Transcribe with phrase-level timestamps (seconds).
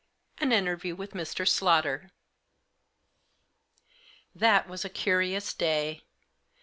[0.39, 1.47] AN INTERVIEW WITH MR.
[1.47, 2.09] SLAUGHTER.
[4.33, 6.01] That was a curious day.